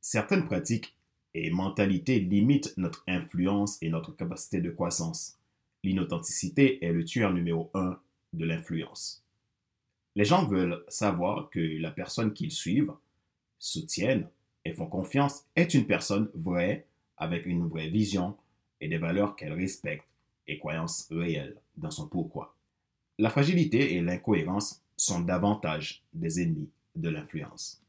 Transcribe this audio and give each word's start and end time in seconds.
Certaines 0.00 0.46
pratiques 0.46 0.96
et 1.34 1.50
mentalités 1.50 2.20
limitent 2.20 2.72
notre 2.76 3.04
influence 3.06 3.78
et 3.82 3.90
notre 3.90 4.12
capacité 4.12 4.60
de 4.60 4.70
croissance. 4.70 5.38
L'inauthenticité 5.82 6.84
est 6.84 6.92
le 6.92 7.04
tueur 7.04 7.32
numéro 7.32 7.70
un 7.74 7.98
de 8.32 8.44
l'influence. 8.44 9.24
Les 10.16 10.24
gens 10.24 10.46
veulent 10.46 10.84
savoir 10.88 11.50
que 11.50 11.60
la 11.60 11.90
personne 11.90 12.32
qu'ils 12.32 12.50
suivent, 12.50 12.92
soutiennent 13.58 14.28
et 14.64 14.72
font 14.72 14.86
confiance 14.86 15.44
est 15.54 15.74
une 15.74 15.86
personne 15.86 16.30
vraie, 16.34 16.86
avec 17.16 17.46
une 17.46 17.68
vraie 17.68 17.88
vision 17.88 18.36
et 18.80 18.88
des 18.88 18.98
valeurs 18.98 19.36
qu'elle 19.36 19.52
respecte 19.52 20.06
et 20.46 20.58
croyances 20.58 21.06
réelles 21.10 21.60
dans 21.76 21.90
son 21.90 22.08
pourquoi. 22.08 22.56
La 23.18 23.30
fragilité 23.30 23.94
et 23.94 24.00
l'incohérence 24.00 24.82
sont 24.96 25.20
davantage 25.20 26.02
des 26.12 26.40
ennemis 26.42 26.70
de 26.96 27.10
l'influence. 27.10 27.82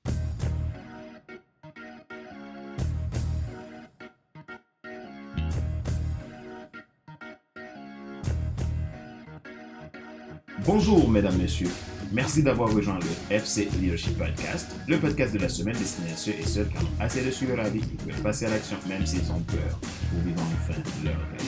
Bonjour 10.73 11.09
mesdames, 11.09 11.35
messieurs. 11.35 11.69
Merci 12.13 12.43
d'avoir 12.43 12.73
rejoint 12.73 12.97
le 12.97 13.35
FC 13.35 13.67
Leadership 13.81 14.17
Podcast, 14.17 14.73
le 14.87 14.97
podcast 14.97 15.33
de 15.33 15.39
la 15.39 15.49
semaine 15.49 15.75
destiné 15.75 16.13
à 16.13 16.15
ceux 16.15 16.31
et 16.31 16.45
celles 16.45 16.69
qui 16.69 16.77
ont 16.77 16.87
assez 16.97 17.21
de 17.21 17.29
suivre 17.29 17.57
la 17.57 17.67
vie 17.67 17.81
et 17.81 18.09
veulent 18.09 18.21
passer 18.21 18.45
à 18.45 18.51
l'action 18.51 18.77
même 18.87 19.05
s'ils 19.05 19.29
ont 19.33 19.41
peur 19.41 19.81
pour 19.81 20.21
vivre 20.21 20.39
enfin 20.39 20.79
leur 21.03 21.13
rêve. 21.13 21.45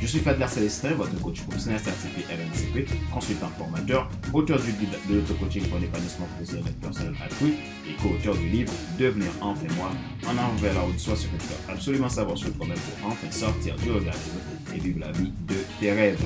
Je 0.00 0.06
suis 0.06 0.18
Fadler 0.20 0.48
Célestin, 0.48 0.94
votre 0.94 1.14
coach 1.20 1.42
professionnel 1.42 1.78
certifié 1.78 2.24
RNCP, 2.24 2.88
consultant 3.12 3.50
formateur, 3.58 4.08
auteur 4.32 4.58
du 4.58 4.72
guide 4.72 4.96
de 5.10 5.16
l'auto-coaching 5.16 5.68
pour 5.68 5.78
l'épanouissement 5.78 6.26
professionnel 6.34 6.72
personnel 6.80 7.14
accru 7.22 7.52
et 7.86 8.02
co-auteur 8.02 8.34
du 8.34 8.48
livre 8.48 8.72
Devenir 8.98 9.30
enfin 9.42 9.66
moi, 9.76 9.90
en 10.26 10.38
avant 10.38 10.54
vers 10.62 10.72
la 10.72 10.86
haute 10.86 10.98
soit 10.98 11.16
ce 11.16 11.26
que 11.26 11.36
tu 11.36 11.48
dois 11.48 11.74
absolument 11.74 12.08
savoir 12.08 12.38
sur 12.38 12.48
le 12.48 12.54
problème 12.54 12.78
pour 12.78 13.10
enfin 13.10 13.30
sortir 13.30 13.76
du 13.76 13.90
regard 13.90 14.14
et 14.74 14.78
vivre 14.78 15.00
la 15.00 15.12
vie 15.12 15.34
de 15.48 15.56
tes 15.78 15.92
rêves. 15.92 16.24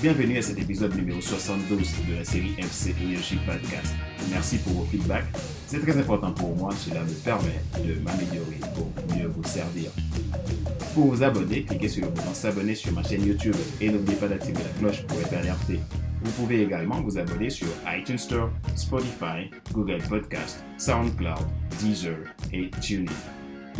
Bienvenue 0.00 0.38
à 0.38 0.42
cet 0.42 0.60
épisode 0.60 0.94
numéro 0.94 1.20
72 1.20 1.92
de 2.08 2.14
la 2.18 2.24
série 2.24 2.54
FC 2.56 2.94
Leadership 3.00 3.44
Podcast. 3.44 3.92
Merci 4.30 4.58
pour 4.58 4.74
vos 4.74 4.84
feedbacks. 4.84 5.24
C'est 5.66 5.80
très 5.80 5.98
important 5.98 6.30
pour 6.30 6.54
moi. 6.54 6.70
Cela 6.76 7.02
me 7.02 7.12
permet 7.24 7.60
de 7.84 7.94
m'améliorer 7.98 8.60
pour 8.76 8.92
mieux 9.16 9.26
vous 9.26 9.42
servir. 9.42 9.90
Pour 10.94 11.06
vous 11.06 11.24
abonner, 11.24 11.64
cliquez 11.64 11.88
sur 11.88 12.04
le 12.04 12.12
bouton 12.12 12.32
s'abonner 12.32 12.76
sur 12.76 12.92
ma 12.92 13.02
chaîne 13.02 13.26
YouTube 13.26 13.56
et 13.80 13.90
n'oubliez 13.90 14.16
pas 14.18 14.28
d'activer 14.28 14.60
la 14.62 14.78
cloche 14.78 15.02
pour 15.04 15.18
être 15.18 15.32
alerté. 15.32 15.80
Vous 16.22 16.30
pouvez 16.30 16.62
également 16.62 17.00
vous 17.00 17.18
abonner 17.18 17.50
sur 17.50 17.66
iTunes 17.88 18.18
Store, 18.18 18.50
Spotify, 18.76 19.50
Google 19.72 20.00
Podcast, 20.08 20.62
SoundCloud, 20.76 21.44
Deezer 21.80 22.18
et 22.52 22.70
TuneIn. 22.80 23.10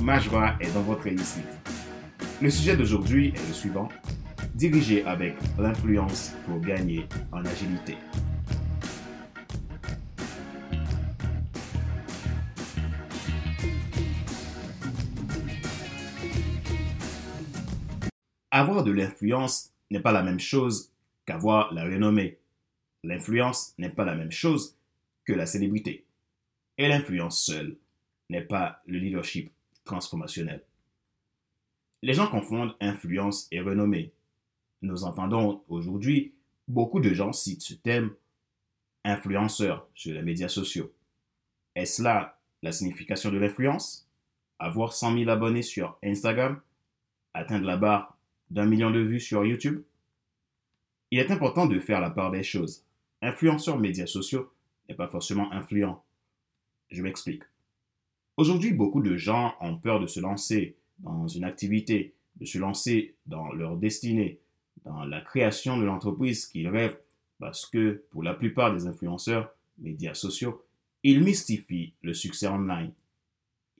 Ma 0.02 0.18
joie 0.18 0.54
est 0.60 0.74
dans 0.74 0.82
votre 0.82 1.02
réussite. 1.02 1.46
Le 2.42 2.50
sujet 2.50 2.76
d'aujourd'hui 2.76 3.28
est 3.28 3.48
le 3.48 3.54
suivant 3.54 3.88
diriger 4.58 5.04
avec 5.04 5.36
l'influence 5.56 6.32
pour 6.44 6.58
gagner 6.58 7.06
en 7.30 7.44
agilité. 7.44 7.94
Avoir 18.50 18.82
de 18.82 18.90
l'influence 18.90 19.70
n'est 19.92 20.00
pas 20.00 20.10
la 20.10 20.24
même 20.24 20.40
chose 20.40 20.90
qu'avoir 21.24 21.72
la 21.72 21.84
renommée. 21.84 22.38
L'influence 23.04 23.74
n'est 23.78 23.90
pas 23.90 24.04
la 24.04 24.16
même 24.16 24.32
chose 24.32 24.76
que 25.24 25.34
la 25.34 25.46
célébrité. 25.46 26.04
Et 26.78 26.88
l'influence 26.88 27.40
seule 27.44 27.76
n'est 28.28 28.42
pas 28.42 28.82
le 28.86 28.98
leadership 28.98 29.52
transformationnel. 29.84 30.64
Les 32.02 32.14
gens 32.14 32.26
confondent 32.26 32.74
influence 32.80 33.46
et 33.52 33.60
renommée 33.60 34.12
nous 34.82 35.04
entendons 35.04 35.62
aujourd'hui 35.68 36.34
beaucoup 36.68 37.00
de 37.00 37.12
gens 37.12 37.32
citent 37.32 37.62
ce 37.62 37.74
thème 37.74 38.14
influenceur 39.04 39.88
sur 39.94 40.14
les 40.14 40.22
médias 40.22 40.48
sociaux. 40.48 40.92
Est-ce 41.74 42.02
là 42.02 42.38
la 42.62 42.72
signification 42.72 43.30
de 43.30 43.38
l'influence? 43.38 44.08
Avoir 44.58 44.92
100 44.92 45.18
000 45.18 45.30
abonnés 45.30 45.62
sur 45.62 45.98
Instagram 46.02 46.60
Atteindre 47.34 47.66
la 47.66 47.76
barre 47.76 48.18
d'un 48.50 48.66
million 48.66 48.90
de 48.90 48.98
vues 48.98 49.20
sur 49.20 49.44
YouTube? 49.44 49.82
Il 51.10 51.18
est 51.18 51.30
important 51.30 51.66
de 51.66 51.78
faire 51.78 52.00
la 52.00 52.10
part 52.10 52.30
des 52.30 52.42
choses. 52.42 52.84
Influenceur 53.22 53.78
médias 53.78 54.06
sociaux 54.06 54.52
n'est 54.88 54.94
pas 54.94 55.08
forcément 55.08 55.52
influent. 55.52 56.02
Je 56.90 57.02
m'explique. 57.02 57.42
Aujourd'hui, 58.36 58.72
beaucoup 58.72 59.02
de 59.02 59.16
gens 59.16 59.54
ont 59.60 59.76
peur 59.76 60.00
de 60.00 60.06
se 60.06 60.20
lancer 60.20 60.76
dans 60.98 61.28
une 61.28 61.44
activité, 61.44 62.14
de 62.36 62.44
se 62.44 62.58
lancer 62.58 63.14
dans 63.26 63.52
leur 63.52 63.76
destinée, 63.76 64.40
dans 64.84 65.04
la 65.04 65.20
création 65.20 65.76
de 65.78 65.84
l'entreprise 65.84 66.46
qu'ils 66.46 66.68
rêvent 66.68 66.98
parce 67.38 67.66
que 67.66 68.04
pour 68.10 68.22
la 68.22 68.34
plupart 68.34 68.74
des 68.74 68.86
influenceurs, 68.86 69.54
médias 69.78 70.14
sociaux, 70.14 70.64
ils 71.02 71.22
mystifient 71.22 71.94
le 72.02 72.14
succès 72.14 72.48
online. 72.48 72.92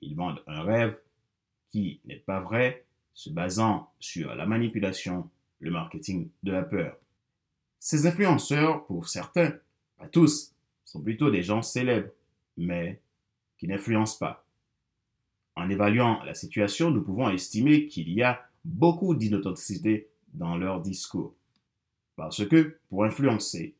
Ils 0.01 0.15
vendent 0.15 0.43
un 0.47 0.63
rêve 0.63 0.99
qui 1.71 2.01
n'est 2.05 2.17
pas 2.17 2.41
vrai, 2.41 2.85
se 3.15 3.31
basant 3.31 3.93
sur 3.99 4.35
la 4.35 4.47
manipulation, 4.47 5.29
le 5.61 5.71
marketing 5.71 6.29
de 6.45 6.53
la 6.53 6.63
peur. 6.63 6.97
Ces 7.81 8.07
influenceurs, 8.07 8.87
pour 8.87 9.09
certains, 9.09 9.55
pas 9.99 10.09
tous, 10.09 10.55
sont 10.85 11.03
plutôt 11.03 11.31
des 11.31 11.43
gens 11.43 11.63
célèbres, 11.63 12.11
mais 12.57 13.01
qui 13.59 13.67
n'influencent 13.67 14.19
pas. 14.19 14.47
En 15.57 15.69
évaluant 15.69 16.23
la 16.23 16.35
situation, 16.35 16.91
nous 16.91 17.03
pouvons 17.03 17.29
estimer 17.31 17.89
qu'il 17.89 18.11
y 18.13 18.23
a 18.23 18.49
beaucoup 18.65 19.15
d'inauthenticité 19.15 20.09
dans 20.39 20.57
leur 20.57 20.81
discours. 20.81 21.35
Parce 22.17 22.47
que 22.47 22.79
pour 22.89 23.05
influencer, 23.05 23.75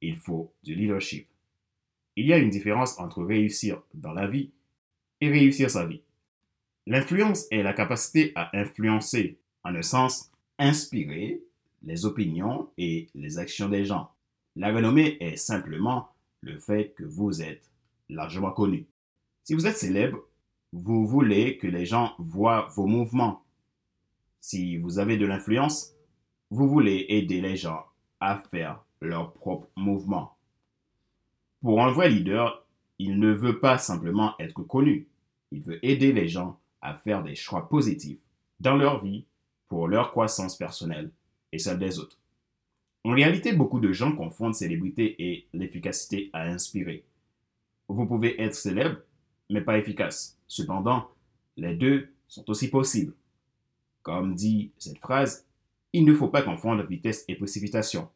il 0.00 0.16
faut 0.16 0.52
du 0.62 0.74
leadership. 0.74 1.26
Il 2.16 2.26
y 2.26 2.32
a 2.32 2.38
une 2.38 2.50
différence 2.50 2.98
entre 2.98 3.24
réussir 3.24 3.82
dans 3.94 4.12
la 4.12 4.26
vie 4.26 4.50
et 5.20 5.30
réussir 5.30 5.70
sa 5.70 5.86
vie. 5.86 6.02
L'influence 6.86 7.46
est 7.50 7.62
la 7.62 7.72
capacité 7.72 8.32
à 8.34 8.56
influencer, 8.56 9.38
en 9.64 9.74
un 9.74 9.82
sens, 9.82 10.30
inspirer 10.58 11.42
les 11.82 12.04
opinions 12.04 12.68
et 12.76 13.08
les 13.14 13.38
actions 13.38 13.68
des 13.68 13.84
gens. 13.84 14.10
La 14.56 14.72
renommée 14.72 15.16
est 15.20 15.36
simplement 15.36 16.08
le 16.40 16.58
fait 16.58 16.92
que 16.96 17.04
vous 17.04 17.40
êtes 17.40 17.70
largement 18.08 18.50
connu. 18.50 18.86
Si 19.44 19.54
vous 19.54 19.66
êtes 19.66 19.78
célèbre, 19.78 20.18
vous 20.72 21.06
voulez 21.06 21.56
que 21.58 21.66
les 21.66 21.86
gens 21.86 22.14
voient 22.18 22.68
vos 22.74 22.86
mouvements. 22.86 23.42
Si 24.40 24.76
vous 24.76 24.98
avez 24.98 25.16
de 25.16 25.26
l'influence, 25.26 25.91
vous 26.52 26.68
voulez 26.68 27.06
aider 27.08 27.40
les 27.40 27.56
gens 27.56 27.86
à 28.20 28.36
faire 28.36 28.84
leur 29.00 29.32
propre 29.32 29.70
mouvement. 29.74 30.36
Pour 31.62 31.82
un 31.82 31.90
vrai 31.90 32.10
leader, 32.10 32.66
il 32.98 33.18
ne 33.18 33.32
veut 33.32 33.58
pas 33.58 33.78
simplement 33.78 34.34
être 34.38 34.62
connu. 34.62 35.08
Il 35.50 35.62
veut 35.62 35.82
aider 35.82 36.12
les 36.12 36.28
gens 36.28 36.60
à 36.82 36.94
faire 36.94 37.22
des 37.22 37.34
choix 37.34 37.70
positifs 37.70 38.20
dans 38.60 38.76
leur 38.76 39.02
vie 39.02 39.24
pour 39.66 39.88
leur 39.88 40.10
croissance 40.10 40.58
personnelle 40.58 41.10
et 41.52 41.58
celle 41.58 41.78
des 41.78 41.98
autres. 41.98 42.18
En 43.04 43.12
réalité, 43.12 43.54
beaucoup 43.54 43.80
de 43.80 43.94
gens 43.94 44.14
confondent 44.14 44.54
célébrité 44.54 45.16
et 45.30 45.46
l'efficacité 45.54 46.28
à 46.34 46.42
inspirer. 46.42 47.02
Vous 47.88 48.04
pouvez 48.04 48.38
être 48.38 48.54
célèbre, 48.54 48.98
mais 49.48 49.62
pas 49.62 49.78
efficace. 49.78 50.38
Cependant, 50.48 51.08
les 51.56 51.76
deux 51.76 52.10
sont 52.28 52.44
aussi 52.50 52.68
possibles. 52.68 53.14
Comme 54.02 54.34
dit 54.34 54.70
cette 54.76 54.98
phrase, 54.98 55.46
il 55.92 56.04
ne 56.04 56.14
faut 56.14 56.28
pas 56.28 56.42
confondre 56.42 56.84
vitesse 56.84 57.24
et 57.28 57.36
précipitation. 57.36 58.08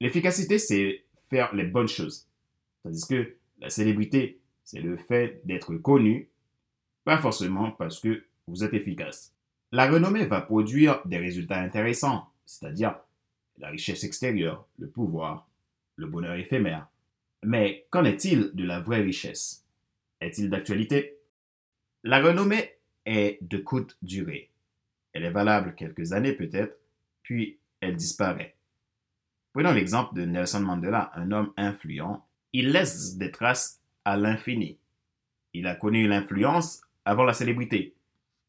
L'efficacité, 0.00 0.58
c'est 0.58 1.04
faire 1.30 1.54
les 1.54 1.64
bonnes 1.64 1.88
choses. 1.88 2.28
Tandis 2.82 3.06
que 3.06 3.36
la 3.58 3.70
célébrité, 3.70 4.38
c'est 4.64 4.80
le 4.80 4.96
fait 4.96 5.40
d'être 5.44 5.74
connu, 5.76 6.28
pas 7.04 7.18
forcément 7.18 7.70
parce 7.70 8.00
que 8.00 8.24
vous 8.46 8.64
êtes 8.64 8.74
efficace. 8.74 9.32
La 9.72 9.90
renommée 9.90 10.26
va 10.26 10.40
produire 10.40 11.00
des 11.06 11.18
résultats 11.18 11.60
intéressants, 11.60 12.30
c'est-à-dire 12.44 12.96
la 13.58 13.68
richesse 13.68 14.04
extérieure, 14.04 14.66
le 14.78 14.88
pouvoir, 14.88 15.48
le 15.96 16.06
bonheur 16.06 16.34
éphémère. 16.34 16.88
Mais 17.42 17.86
qu'en 17.90 18.04
est-il 18.04 18.50
de 18.54 18.64
la 18.64 18.80
vraie 18.80 19.02
richesse? 19.02 19.64
Est-il 20.20 20.50
d'actualité? 20.50 21.18
La 22.04 22.22
renommée 22.22 22.72
est 23.04 23.38
de 23.40 23.58
courte 23.58 23.96
durée. 24.02 24.50
Elle 25.16 25.24
est 25.24 25.30
valable 25.30 25.74
quelques 25.74 26.12
années 26.12 26.34
peut-être, 26.34 26.76
puis 27.22 27.58
elle 27.80 27.96
disparaît. 27.96 28.54
Prenons 29.54 29.72
l'exemple 29.72 30.14
de 30.14 30.26
Nelson 30.26 30.60
Mandela, 30.60 31.10
un 31.14 31.32
homme 31.32 31.54
influent. 31.56 32.26
Il 32.52 32.70
laisse 32.70 33.16
des 33.16 33.30
traces 33.30 33.80
à 34.04 34.18
l'infini. 34.18 34.78
Il 35.54 35.68
a 35.68 35.74
connu 35.74 36.06
l'influence 36.06 36.82
avant 37.06 37.24
la 37.24 37.32
célébrité. 37.32 37.94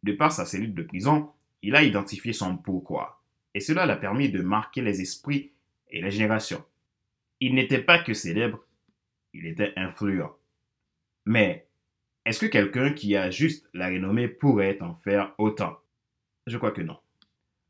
De 0.04 0.12
par 0.12 0.34
sa 0.34 0.46
cellule 0.46 0.76
de 0.76 0.84
prison, 0.84 1.32
il 1.62 1.74
a 1.74 1.84
identifié 1.84 2.34
son 2.34 2.58
pourquoi. 2.58 3.24
Et 3.54 3.62
cela 3.62 3.86
l'a 3.86 3.96
permis 3.96 4.30
de 4.30 4.42
marquer 4.42 4.82
les 4.82 5.00
esprits 5.00 5.54
et 5.90 6.02
les 6.02 6.12
générations. 6.12 6.66
Il 7.40 7.56
n'était 7.56 7.82
pas 7.82 8.00
que 8.00 8.14
célèbre, 8.14 8.60
il 9.34 9.46
était 9.46 9.72
influent. 9.78 10.36
Mais 11.26 11.66
Est-ce 12.26 12.42
que 12.42 12.46
quelqu'un 12.46 12.92
qui 12.92 13.16
a 13.16 13.30
juste 13.30 13.70
la 13.74 13.88
renommée 13.88 14.28
pourrait 14.28 14.82
en 14.82 14.96
faire 14.96 15.34
autant? 15.38 15.78
Je 16.48 16.58
crois 16.58 16.72
que 16.72 16.82
non. 16.82 16.98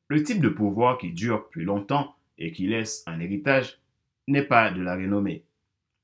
Le 0.08 0.24
type 0.24 0.40
de 0.40 0.50
pouvoir 0.50 0.98
qui 0.98 1.12
dure 1.12 1.50
plus 1.50 1.66
longtemps 1.66 2.16
et 2.38 2.52
qui 2.52 2.68
laisse 2.68 3.04
un 3.08 3.20
héritage 3.20 3.80
n'est 4.28 4.44
pas 4.44 4.72
de 4.72 4.82
la 4.82 4.96
renommée, 4.96 5.44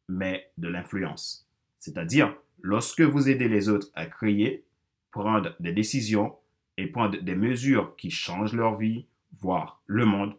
mais 0.10 0.52
de 0.58 0.68
l'influence. 0.68 1.48
C'est-à-dire, 1.80 2.36
lorsque 2.62 3.02
vous 3.02 3.30
aidez 3.30 3.48
les 3.48 3.70
autres 3.70 3.90
à 3.94 4.08
créer, 4.08 4.66
prendre 5.12 5.56
des 5.60 5.72
décisions 5.72 6.36
et 6.78 6.88
prendre 6.88 7.22
des 7.22 7.36
mesures 7.36 7.96
qui 7.96 8.10
changent 8.10 8.54
leur 8.54 8.78
vie, 8.78 9.06
voire 9.40 9.82
le 9.86 10.06
monde, 10.06 10.36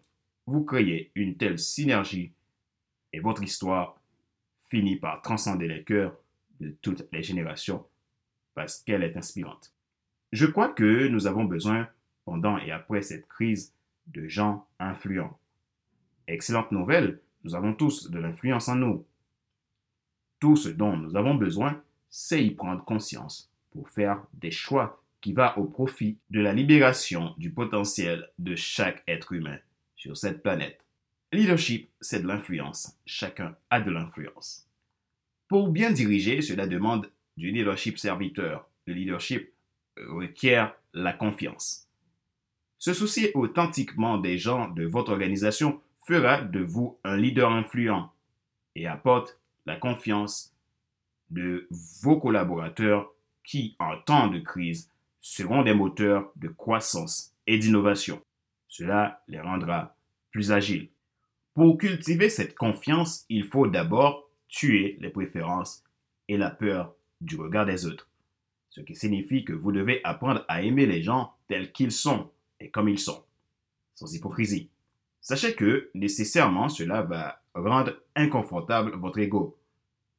vous 0.47 0.65
créez 0.65 1.13
une 1.15 1.37
telle 1.37 1.59
synergie 1.59 2.33
et 3.13 3.21
votre 3.21 3.45
histoire 3.45 4.01
finit 4.69 4.97
par 4.97 5.23
transcender 5.23 5.69
les 5.69 5.85
cœurs 5.85 6.17
de 6.61 6.75
toutes 6.83 7.07
les 7.13 7.23
générations 7.23 7.87
parce 8.55 8.83
qu'elle 8.83 9.05
est 9.05 9.17
inspirante. 9.17 9.73
Je 10.33 10.47
crois 10.47 10.69
que 10.69 11.07
nous 11.07 11.29
avons 11.29 11.45
besoin, 11.45 11.89
pendant 12.25 12.59
et 12.59 12.71
après 12.71 13.03
cette 13.03 13.29
crise, 13.29 13.73
de 14.07 14.29
gens 14.29 14.67
influents. 14.79 15.39
Excellente 16.27 16.73
nouvelle, 16.73 17.21
nous 17.45 17.55
avons 17.55 17.75
tous 17.75 18.11
de 18.11 18.19
l'influence 18.19 18.69
en 18.69 18.77
nous. 18.77 19.07
Tout 20.41 20.57
ce 20.57 20.69
dont 20.69 20.97
nous 20.97 21.17
avons 21.17 21.35
besoin, 21.35 21.83
c'est 22.11 22.45
y 22.45 22.51
prendre 22.51 22.85
conscience 22.85 23.51
pour 23.71 23.89
faire 23.89 24.23
des 24.35 24.51
choix 24.51 25.03
qui 25.21 25.33
va 25.33 25.59
au 25.59 25.65
profit 25.65 26.19
de 26.31 26.41
la 26.41 26.53
libération 26.53 27.35
du 27.39 27.51
potentiel 27.51 28.31
de 28.39 28.55
chaque 28.55 29.03
être 29.09 29.33
humain 29.33 29.59
sur 29.97 30.17
cette 30.17 30.43
planète. 30.43 30.85
Leadership, 31.33 31.89
c'est 32.01 32.21
de 32.21 32.29
l'influence. 32.29 32.97
Chacun 33.07 33.57
a 33.71 33.81
de 33.81 33.91
l'influence. 33.91 34.69
Pour 35.49 35.69
bien 35.69 35.91
diriger, 35.91 36.43
cela 36.43 36.67
demande 36.67 37.11
du 37.37 37.51
leadership 37.51 37.99
serviteur. 37.99 38.69
Le 38.87 38.95
leadership 38.95 39.51
requiert 39.97 40.75
la 40.93 41.13
confiance. 41.13 41.84
Se 42.85 42.93
soucier 42.93 43.31
authentiquement 43.33 44.19
des 44.19 44.37
gens 44.37 44.69
de 44.69 44.85
votre 44.85 45.13
organisation 45.13 45.81
fera 46.07 46.43
de 46.43 46.61
vous 46.61 46.99
un 47.03 47.17
leader 47.17 47.51
influent 47.51 48.13
et 48.75 48.87
apporte 48.87 49.39
la 49.65 49.77
confiance 49.77 50.55
de 51.31 51.67
vos 52.03 52.21
collaborateurs 52.21 53.11
qui, 53.43 53.75
en 53.79 53.97
temps 53.97 54.29
de 54.29 54.39
crise, 54.39 54.91
seront 55.23 55.63
des 55.63 55.73
moteurs 55.73 56.31
de 56.37 56.49
croissance 56.49 57.33
et 57.47 57.57
d'innovation. 57.57 58.21
Cela 58.69 59.23
les 59.29 59.41
rendra 59.41 59.97
plus 60.31 60.53
agiles. 60.53 60.91
Pour 61.55 61.79
cultiver 61.79 62.29
cette 62.29 62.55
confiance, 62.55 63.25
il 63.31 63.47
faut 63.47 63.67
d'abord 63.67 64.29
tuer 64.49 64.99
les 65.01 65.09
préférences 65.09 65.83
et 66.29 66.37
la 66.37 66.51
peur 66.51 66.95
du 67.23 67.37
regard 67.37 67.65
des 67.65 67.87
autres. 67.87 68.11
Ce 68.69 68.83
qui 68.83 68.95
signifie 68.95 69.43
que 69.43 69.55
vous 69.55 69.73
devez 69.73 70.03
apprendre 70.05 70.45
à 70.49 70.61
aimer 70.61 70.85
les 70.85 71.03
gens 71.03 71.33
tels 71.49 71.73
qu'ils 71.73 71.91
sont 71.91 72.29
comme 72.71 72.89
ils 72.89 72.99
sont, 72.99 73.25
sans 73.95 74.13
hypocrisie. 74.15 74.71
Sachez 75.21 75.55
que 75.55 75.91
nécessairement 75.95 76.69
cela 76.69 77.03
va 77.03 77.41
rendre 77.55 77.95
inconfortable 78.15 78.97
votre 78.97 79.19
ego. 79.19 79.57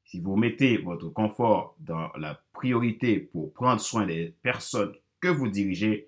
Si 0.06 0.20
vous 0.20 0.36
mettez 0.36 0.78
votre 0.78 1.10
confort 1.10 1.76
dans 1.80 2.12
la 2.18 2.42
priorité 2.54 3.20
pour 3.20 3.54
prendre 3.54 3.82
soin 3.82 4.06
des 4.06 4.34
personnes 4.42 4.96
que 5.20 5.28
vous 5.28 5.48
dirigez, 5.48 6.08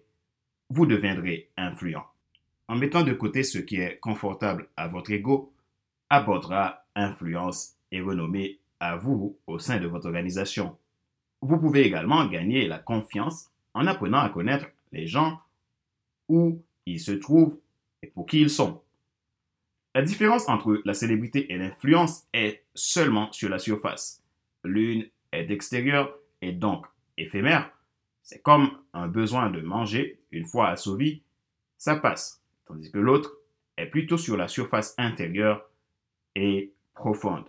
vous 0.69 0.85
deviendrez 0.85 1.49
influent. 1.57 2.03
En 2.67 2.75
mettant 2.75 3.03
de 3.03 3.13
côté 3.13 3.43
ce 3.43 3.59
qui 3.59 3.77
est 3.77 3.99
confortable 3.99 4.67
à 4.75 4.87
votre 4.87 5.11
ego, 5.11 5.53
apportera 6.09 6.83
influence 6.95 7.75
et 7.91 8.01
renommée 8.01 8.59
à 8.79 8.97
vous 8.97 9.37
au 9.47 9.59
sein 9.59 9.79
de 9.79 9.87
votre 9.87 10.07
organisation. 10.07 10.77
Vous 11.41 11.57
pouvez 11.57 11.85
également 11.85 12.25
gagner 12.25 12.67
la 12.67 12.79
confiance 12.79 13.51
en 13.73 13.87
apprenant 13.87 14.19
à 14.19 14.29
connaître 14.29 14.65
les 14.91 15.07
gens 15.07 15.39
où 16.27 16.63
ils 16.85 16.99
se 16.99 17.11
trouvent 17.11 17.57
et 18.01 18.07
pour 18.07 18.25
qui 18.25 18.41
ils 18.41 18.49
sont. 18.49 18.81
La 19.95 20.01
différence 20.03 20.47
entre 20.47 20.81
la 20.85 20.93
célébrité 20.93 21.51
et 21.51 21.57
l'influence 21.57 22.27
est 22.33 22.63
seulement 22.75 23.31
sur 23.31 23.49
la 23.49 23.59
surface. 23.59 24.23
L'une 24.63 25.09
est 25.31 25.49
extérieure 25.49 26.15
et 26.41 26.51
donc 26.51 26.85
éphémère. 27.17 27.71
C'est 28.21 28.41
comme 28.41 28.77
un 28.93 29.07
besoin 29.07 29.49
de 29.49 29.61
manger, 29.61 30.19
une 30.31 30.45
fois 30.45 30.69
assouvi, 30.69 31.23
ça 31.77 31.95
passe. 31.95 32.43
Tandis 32.65 32.91
que 32.91 32.99
l'autre 32.99 33.37
est 33.77 33.85
plutôt 33.85 34.17
sur 34.17 34.37
la 34.37 34.47
surface 34.47 34.93
intérieure 34.97 35.69
et 36.35 36.73
profonde. 36.93 37.45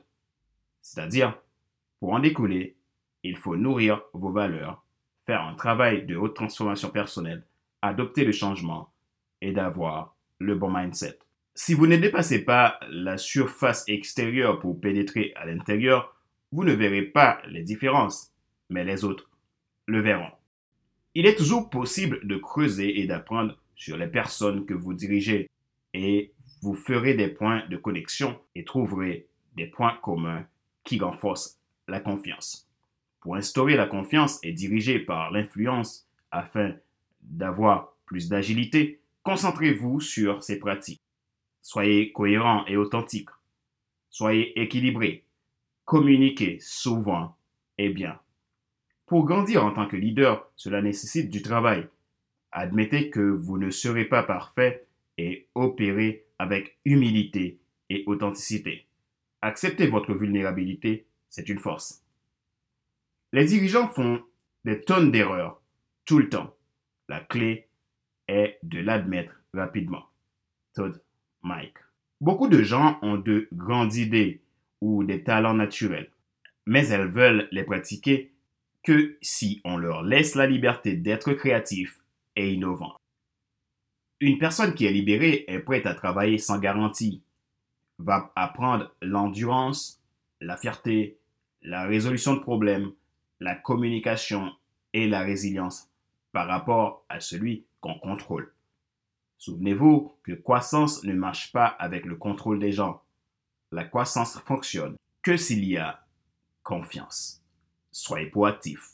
C'est-à-dire, 0.81 1.39
pour 1.99 2.13
en 2.13 2.21
découler, 2.21 2.77
il 3.25 3.37
faut 3.37 3.57
nourrir 3.57 4.03
vos 4.13 4.31
valeurs, 4.31 4.85
faire 5.27 5.43
un 5.43 5.55
travail 5.55 6.07
de 6.07 6.17
haute 6.17 6.35
transformation 6.35 6.91
personnelle, 6.91 7.45
adopter 7.83 8.25
le 8.25 8.33
changement 8.33 8.93
et 9.41 9.53
d'avoir 9.53 10.17
le 10.39 10.55
bon 10.55 10.71
mindset. 10.71 11.19
Si 11.55 11.75
vous 11.75 11.87
ne 11.87 11.97
dépassez 11.97 12.45
pas 12.45 12.79
la 12.89 13.19
surface 13.19 13.85
extérieure 13.89 14.61
pour 14.61 14.81
pénétrer 14.81 15.33
à 15.37 15.45
l'intérieur, 15.45 16.17
vous 16.53 16.65
ne 16.65 16.73
verrez 16.73 17.03
pas 17.03 17.43
les 17.49 17.63
différences, 17.63 18.33
mais 18.71 18.85
les 18.85 19.05
autres 19.05 19.29
le 19.87 20.01
verront. 20.01 20.31
Il 21.15 21.27
est 21.27 21.37
toujours 21.37 21.69
possible 21.69 22.27
de 22.27 22.37
creuser 22.37 23.01
et 23.01 23.07
d'apprendre 23.07 23.59
sur 23.75 23.97
les 23.97 24.07
personnes 24.07 24.67
que 24.67 24.75
vous 24.75 24.95
dirigez 24.95 25.49
et 25.95 26.33
vous 26.63 26.75
ferez 26.75 27.15
des 27.15 27.29
points 27.29 27.67
de 27.69 27.77
connexion 27.77 28.39
et 28.55 28.65
trouverez 28.65 29.27
des 29.57 29.67
points 29.67 29.99
communs 30.03 30.47
qui 30.85 30.99
renforcent 30.99 31.59
la 31.89 32.01
confiance. 32.01 32.69
Pour 33.21 33.37
instaurer 33.37 33.77
la 33.77 33.87
confiance 33.87 34.39
et 34.43 34.53
diriger 34.53 34.99
par 34.99 35.31
l'influence 35.33 36.07
afin 36.31 36.75
d'avoir 37.21 37.97
plus 38.07 38.29
d'agilité, 38.29 39.01
concentrez-vous 39.23 40.01
sur 40.01 40.43
ces 40.43 40.59
pratiques. 40.59 41.03
Soyez 41.61 42.13
cohérent 42.13 42.65
et 42.67 42.77
authentique. 42.77 43.29
Soyez 44.11 44.59
équilibré. 44.61 45.25
Communiquez 45.85 46.59
souvent 46.61 47.37
et 47.77 47.91
bien. 47.91 48.19
Pour 49.07 49.25
grandir 49.25 49.65
en 49.65 49.73
tant 49.73 49.87
que 49.87 49.97
leader, 49.97 50.51
cela 50.57 50.83
nécessite 50.83 51.31
du 51.31 51.43
travail. 51.43 51.87
Admettez 52.53 53.11
que 53.11 53.21
vous 53.21 53.59
ne 53.59 53.71
serez 53.71 54.05
pas 54.05 54.23
parfait 54.23 54.87
et 55.17 55.49
opérez 55.55 56.27
avec 56.39 56.79
humilité 56.85 57.59
et 57.91 58.05
authenticité. 58.07 58.87
Accepter 59.43 59.87
votre 59.87 60.15
vulnérabilité, 60.15 61.07
c'est 61.29 61.49
une 61.49 61.59
force. 61.59 62.05
Les 63.33 63.45
dirigeants 63.45 63.89
font 63.89 64.23
des 64.65 64.81
tonnes 64.81 65.11
d'erreurs 65.11 65.61
tout 66.05 66.19
le 66.19 66.29
temps. 66.29 66.55
La 67.09 67.21
clé 67.21 67.69
est 68.29 68.59
de 68.63 68.81
l'admettre 68.81 69.41
rapidement. 69.55 70.05
Todd 70.75 71.03
Mike. 71.43 71.79
Beaucoup 72.21 72.49
de 72.49 72.63
gens 72.63 72.99
ont 73.01 73.17
de 73.17 73.49
grandes 73.53 73.95
idées 73.95 74.43
ou 74.81 75.05
des 75.05 75.23
talents 75.23 75.55
naturels, 75.55 76.11
mais 76.67 76.89
elles 76.89 77.09
veulent 77.09 77.49
les 77.51 77.65
pratiquer 77.65 78.33
que 78.83 79.17
si 79.23 79.61
on 79.65 79.77
leur 79.77 80.03
laisse 80.03 80.35
la 80.35 80.47
liberté 80.47 80.95
d'être 80.97 81.33
créatifs 81.33 82.01
et 82.37 82.53
innovants. 82.53 82.97
Une 84.21 84.39
personne 84.39 84.75
qui 84.75 84.85
est 84.85 84.93
libérée 84.93 85.45
est 85.49 85.61
prête 85.61 85.87
à 85.87 85.95
travailler 85.95 86.39
sans 86.39 86.59
garantie, 86.59 87.23
va 87.99 88.33
apprendre 88.37 88.95
l'endurance, 89.01 90.03
la 90.41 90.57
fierté, 90.57 91.19
la 91.63 91.85
résolution 91.85 92.35
de 92.35 92.41
problèmes, 92.41 92.93
la 93.41 93.55
communication 93.55 94.53
et 94.93 95.09
la 95.09 95.21
résilience 95.21 95.89
par 96.33 96.47
rapport 96.47 97.05
à 97.09 97.21
celui 97.21 97.67
qu'on 97.81 97.99
contrôle. 97.99 98.53
Souvenez-vous 99.39 100.13
que 100.25 100.33
croissance 100.33 101.05
ne 101.05 101.13
marche 101.13 101.53
pas 101.53 101.67
avec 101.67 102.05
le 102.05 102.17
contrôle 102.17 102.59
des 102.59 102.73
gens. 102.73 103.03
La 103.71 103.85
croissance 103.85 104.39
fonctionne 104.41 104.97
que 105.23 105.37
s'il 105.37 105.65
y 105.65 105.77
a 105.77 106.05
confiance. 106.63 107.43
Soyez 107.93 108.27
proactif. 108.27 108.93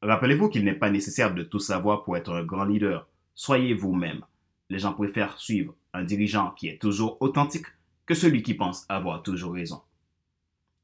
Rappelez-vous 0.00 0.48
qu'il 0.48 0.64
n'est 0.64 0.74
pas 0.74 0.90
nécessaire 0.90 1.34
de 1.34 1.42
tout 1.42 1.58
savoir 1.58 2.04
pour 2.04 2.16
être 2.16 2.32
un 2.32 2.44
grand 2.44 2.64
leader. 2.64 3.08
Soyez 3.34 3.74
vous-même. 3.74 4.24
Les 4.70 4.78
gens 4.78 4.92
préfèrent 4.92 5.38
suivre 5.38 5.74
un 5.92 6.04
dirigeant 6.04 6.52
qui 6.52 6.68
est 6.68 6.80
toujours 6.80 7.20
authentique 7.20 7.66
que 8.06 8.14
celui 8.14 8.42
qui 8.42 8.54
pense 8.54 8.86
avoir 8.88 9.22
toujours 9.22 9.54
raison. 9.54 9.82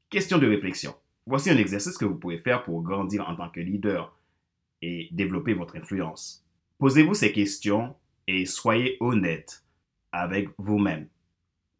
Question 0.09 0.37
de 0.37 0.47
réflexion. 0.47 0.95
Voici 1.27 1.49
un 1.49 1.57
exercice 1.57 1.97
que 1.97 2.05
vous 2.05 2.19
pouvez 2.19 2.37
faire 2.37 2.63
pour 2.63 2.83
grandir 2.83 3.27
en 3.27 3.35
tant 3.35 3.49
que 3.49 3.59
leader 3.59 4.15
et 4.83 5.09
développer 5.11 5.55
votre 5.55 5.75
influence. 5.75 6.45
Posez-vous 6.77 7.15
ces 7.15 7.31
questions 7.31 7.95
et 8.27 8.45
soyez 8.45 8.97
honnête 8.99 9.63
avec 10.11 10.49
vous-même. 10.59 11.07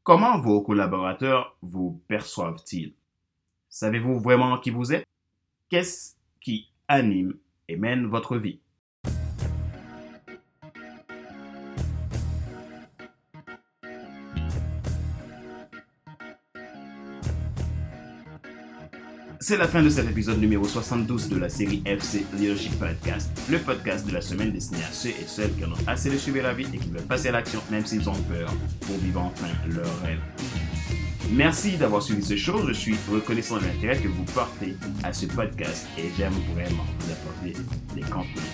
Comment 0.01 0.39
vos 0.39 0.61
collaborateurs 0.61 1.55
vous 1.61 2.01
perçoivent-ils? 2.07 2.95
Savez-vous 3.69 4.19
vraiment 4.19 4.57
qui 4.57 4.71
vous 4.71 4.93
êtes? 4.93 5.05
Qu'est-ce 5.69 6.15
qui 6.41 6.71
anime 6.87 7.37
et 7.67 7.75
mène 7.75 8.07
votre 8.07 8.37
vie? 8.37 8.59
C'est 19.47 19.57
la 19.57 19.67
fin 19.67 19.83
de 19.83 19.89
cet 19.89 20.09
épisode 20.09 20.39
numéro 20.39 20.67
72 20.67 21.29
de 21.29 21.37
la 21.37 21.49
série 21.49 21.83
FC 21.85 22.25
Leadership 22.33 22.79
Podcast, 22.79 23.29
le 23.47 23.59
podcast 23.59 24.07
de 24.07 24.11
la 24.11 24.19
semaine 24.19 24.51
destiné 24.51 24.81
à 24.83 24.91
ceux 24.91 25.09
et 25.09 25.27
celles 25.27 25.53
qui 25.53 25.63
en 25.63 25.71
ont 25.71 25.85
assez 25.85 26.09
de 26.09 26.17
suivre 26.17 26.41
la 26.41 26.51
vie 26.51 26.65
et 26.73 26.79
qui 26.79 26.89
veulent 26.89 27.03
passer 27.03 27.27
à 27.27 27.33
l'action 27.33 27.61
même 27.69 27.85
s'ils 27.85 28.09
ont 28.09 28.19
peur 28.23 28.51
pour 28.81 28.97
vivre 28.97 29.21
enfin 29.21 29.45
leur 29.69 30.01
rêve. 30.01 30.17
Merci 31.29 31.77
d'avoir 31.77 32.01
suivi 32.01 32.23
ce 32.23 32.35
show. 32.35 32.67
Je 32.67 32.73
suis 32.73 32.95
reconnaissant 33.07 33.57
de 33.57 33.65
l'intérêt 33.65 33.99
que 33.99 34.07
vous 34.07 34.23
portez 34.33 34.75
à 35.03 35.13
ce 35.13 35.27
podcast 35.27 35.85
et 35.95 36.09
j'aime 36.17 36.33
vraiment 36.55 36.83
vous 36.97 37.11
apporter 37.11 37.53
des 37.93 38.01
contenus 38.01 38.49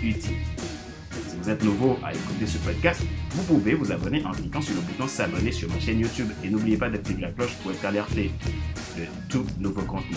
utiles. 0.00 0.36
Si 1.30 1.36
vous 1.40 1.48
êtes 1.48 1.62
nouveau 1.62 1.96
à 2.02 2.12
écouter 2.12 2.44
ce 2.44 2.58
podcast, 2.58 3.02
vous 3.30 3.42
pouvez 3.44 3.74
vous 3.74 3.92
abonner 3.92 4.20
en 4.26 4.32
cliquant 4.32 4.60
sur 4.60 4.74
le 4.74 4.80
bouton 4.80 5.06
s'abonner 5.06 5.52
sur 5.52 5.68
ma 5.70 5.78
chaîne 5.78 6.00
YouTube 6.00 6.28
et 6.42 6.50
n'oubliez 6.50 6.76
pas 6.76 6.90
d'activer 6.90 7.22
la 7.22 7.30
cloche 7.30 7.54
pour 7.62 7.70
être 7.70 7.84
alerté 7.84 8.32
de 8.98 9.04
tout 9.28 9.46
nouveau 9.60 9.82
contenu. 9.82 10.16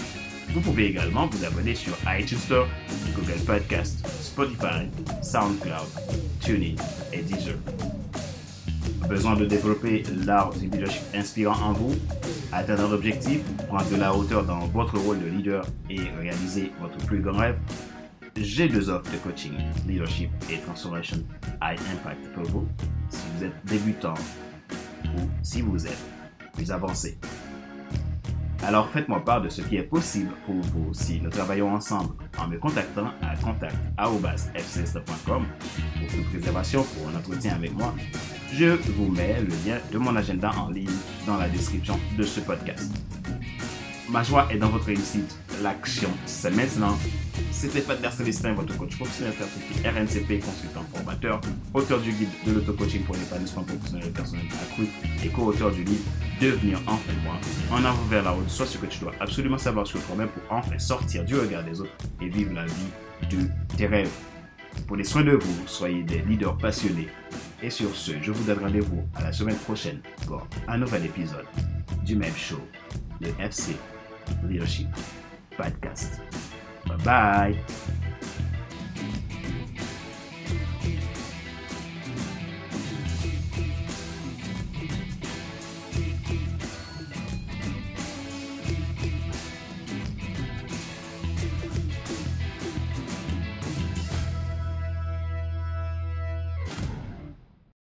Vous 0.55 0.62
pouvez 0.62 0.88
également 0.88 1.27
vous 1.27 1.46
abonner 1.46 1.75
sur 1.75 1.93
iTunes 2.08 2.39
Store, 2.39 2.67
Google 3.15 3.39
Podcast, 3.46 4.03
Spotify, 4.24 4.88
SoundCloud, 5.22 5.88
TuneIn 6.39 6.82
et 7.12 7.22
Deezer. 7.22 7.58
Besoin 9.08 9.36
de 9.36 9.46
développer 9.46 10.01
l'art 10.25 10.51
du 10.53 10.65
leadership 10.65 11.03
inspirant 11.13 11.62
en 11.62 11.74
vous, 11.74 11.93
atteindre 12.51 12.89
l'objectif, 12.89 13.41
prendre 13.67 13.88
de 13.91 13.98
la 13.98 14.15
hauteur 14.15 14.46
dans 14.46 14.65
votre 14.65 14.98
rôle 14.98 15.20
de 15.20 15.27
leader 15.27 15.63
et 15.91 16.00
réaliser 16.20 16.72
votre 16.82 16.98
plus 17.05 17.20
grand 17.20 17.38
rêve? 17.38 17.60
J'ai 18.36 18.68
deux 18.68 18.90
offres 18.90 19.12
de 19.12 19.18
coaching, 19.18 19.54
leadership 19.88 20.32
et 20.50 20.58
transformation 20.58 21.18
high 21.62 21.78
impact 21.92 22.34
pour 22.34 22.46
vous 22.46 22.68
si 23.10 23.22
vous 23.36 23.44
êtes 23.44 23.54
débutant 23.66 24.16
ou 25.06 25.20
si 25.44 25.62
vous 25.62 25.86
êtes 25.86 26.04
plus 26.54 26.72
avancé. 26.72 27.20
Alors 28.63 28.90
faites-moi 28.90 29.24
part 29.24 29.40
de 29.42 29.50
ce 29.50 29.62
qui 29.62 29.75
est 29.75 29.84
possible 29.84 30.32
pour 30.46 30.56
vous 30.56 30.92
si 30.94 31.22
nous 31.22 31.30
travaillons 31.30 31.72
ensemble 31.74 32.16
en 32.40 32.48
me 32.48 32.58
contactant 32.58 33.12
à 33.22 33.36
contact.fcst.com 33.36 35.46
pour 36.00 36.08
toute 36.08 36.34
réservation 36.34 36.84
pour 36.84 37.10
un 37.10 37.16
entretien 37.16 37.54
avec 37.54 37.72
moi. 37.74 37.94
Je 38.54 38.78
vous 38.94 39.12
mets 39.12 39.42
le 39.42 39.54
lien 39.68 39.78
de 39.92 39.98
mon 40.00 40.16
agenda 40.16 40.50
en 40.58 40.70
ligne 40.70 40.90
dans 41.28 41.38
la 41.38 41.50
description 41.50 42.00
de 42.18 42.24
ce 42.24 42.40
podcast. 42.40 42.92
Ma 44.10 44.24
joie 44.24 44.48
est 44.52 44.58
dans 44.58 44.70
votre 44.70 44.86
réussite. 44.86 45.38
L'action, 45.62 46.10
c'est 46.25 46.52
maintenant. 46.52 46.98
C'était 47.53 47.81
Pat 47.81 48.12
Célestin, 48.12 48.53
votre 48.53 48.75
coach 48.77 48.98
professionnel 48.98 49.33
certifié 49.38 49.89
RNCP, 49.89 50.43
consultant 50.43 50.83
formateur, 50.93 51.39
auteur 51.74 52.01
du 52.01 52.12
guide 52.12 52.29
de 52.45 52.51
l'auto-coaching 52.53 53.03
pour 53.03 53.15
l'épanouissement 53.15 53.63
professionnel 53.63 54.07
et 54.07 54.12
personnel 54.12 54.45
accru 54.62 54.88
et 55.24 55.29
co-auteur 55.29 55.72
du 55.72 55.83
livre 55.83 56.03
Devenir 56.41 56.81
enfin 56.88 57.13
moi, 57.24 57.36
en 57.72 57.86
avant 57.86 58.03
vers 58.10 58.24
la 58.24 58.31
route, 58.31 58.50
soit 58.50 58.65
ce 58.65 58.77
que 58.77 58.88
tu 58.88 59.00
dois 59.00 59.13
absolument 59.19 59.57
savoir 59.57 59.88
sur 59.88 60.03
toi-même 60.03 60.27
pour 60.29 60.43
enfin 60.50 60.77
sortir 60.77 61.24
du 61.24 61.36
regard 61.36 61.63
des 61.63 61.79
autres 61.79 61.93
et 62.22 62.27
vivre 62.27 62.53
la 62.53 62.65
vie 62.65 62.89
de 63.29 63.48
tes 63.77 63.86
rêves. 63.86 64.12
Prenez 64.88 65.03
soin 65.03 65.24
de 65.24 65.31
vous, 65.31 65.67
soyez 65.67 66.03
des 66.03 66.19
leaders 66.19 66.57
passionnés. 66.57 67.07
Et 67.62 67.69
sur 67.69 67.95
ce, 67.95 68.12
je 68.22 68.31
vous 68.31 68.43
donne 68.43 68.60
rendez-vous 68.60 69.03
à 69.15 69.24
la 69.24 69.31
semaine 69.31 69.55
prochaine 69.55 70.01
pour 70.25 70.45
un 70.67 70.79
nouvel 70.79 71.05
épisode 71.05 71.45
du 72.03 72.15
même 72.15 72.36
show, 72.36 72.60
le 73.22 73.27
FC 73.39 73.77
Leadership 74.50 74.89
Podcast. 75.55 76.19
Bye 76.88 76.98
bye. 76.98 77.93